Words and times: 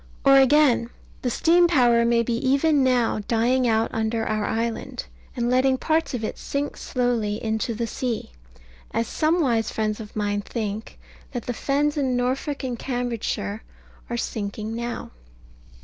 Or 0.25 0.37
again, 0.39 0.89
the 1.21 1.29
steam 1.29 1.67
power 1.67 2.03
may 2.05 2.23
be 2.23 2.33
even 2.33 2.83
now 2.83 3.19
dying 3.27 3.67
out 3.67 3.91
under 3.93 4.25
our 4.25 4.47
island, 4.47 5.05
and 5.35 5.47
letting 5.47 5.77
parts 5.77 6.15
of 6.15 6.23
it 6.23 6.39
sink 6.39 6.75
slowly 6.75 7.35
into 7.35 7.75
the 7.75 7.85
sea, 7.85 8.31
as 8.89 9.07
some 9.07 9.41
wise 9.41 9.69
friends 9.69 9.99
of 9.99 10.15
mine 10.15 10.41
think 10.41 10.97
that 11.33 11.45
the 11.45 11.53
fens 11.53 11.97
in 11.97 12.17
Norfolk 12.17 12.63
and 12.63 12.79
Cambridgeshire 12.79 13.61
are 14.09 14.17
sinking 14.17 14.75
now. 14.75 15.11